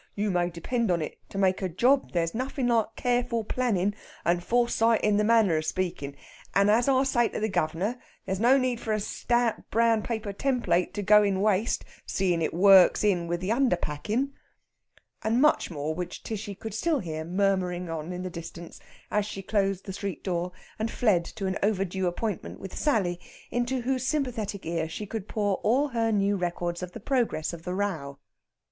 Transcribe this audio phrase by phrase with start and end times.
[0.15, 3.93] You may depend on it, to make a job there's nothin' like careful plannin',
[4.25, 6.15] and foresight in the manner of speakin'.
[6.55, 10.33] And, as I say to the guv'nor, there's no need for a stout brown paper
[10.33, 14.33] template to go to waste, seein' it works in with the under packin'."
[15.23, 18.79] And much more which Tishy could still hear murmuring on in the distance
[19.11, 23.19] as she closed the street door and fled to an overdue appointment with Sally,
[23.51, 27.61] into whose sympathetic ear she could pour all her new records of the progress of
[27.65, 28.17] the row.